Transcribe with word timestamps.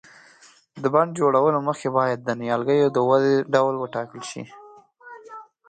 د 0.81 0.83
بڼ 0.93 1.05
جوړولو 1.19 1.59
مخکې 1.67 1.87
باید 1.97 2.19
د 2.23 2.29
نیالګیو 2.41 2.87
د 2.93 2.97
ودې 3.09 3.35
ډول 3.53 3.75
وټاکل 3.77 4.21
شي. 4.31 4.43